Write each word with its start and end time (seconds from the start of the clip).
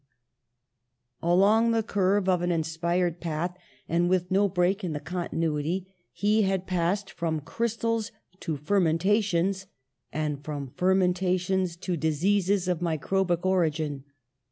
116 1.19 1.21
PASTEUR 1.21 1.31
Along 1.31 1.71
the 1.71 1.87
curve 2.23 2.27
of 2.27 2.41
an 2.41 2.51
inspired 2.51 3.19
path, 3.19 3.55
and 3.87 4.09
with 4.09 4.31
no 4.31 4.49
break 4.49 4.83
in 4.83 4.93
the 4.93 4.99
continuity, 4.99 5.93
he 6.11 6.41
had 6.41 6.65
passed 6.65 7.11
from 7.11 7.39
crystals 7.39 8.11
to 8.39 8.57
fermentations, 8.57 9.67
and 10.11 10.43
from 10.43 10.71
fermenta 10.71 11.39
tions 11.39 11.75
to 11.75 11.95
diseases 11.97 12.67
of 12.67 12.79
microbic 12.81 13.45
origin. 13.45 14.05